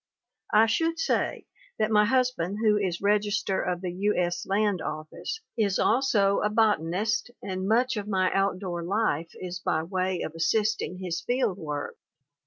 [0.51, 1.45] I should say
[1.77, 4.15] that my husband who is Register of the U.
[4.17, 4.47] S.
[4.47, 9.83] Land office, is also a botanist and much of my out door life is by
[9.83, 11.97] way of assisting his field work.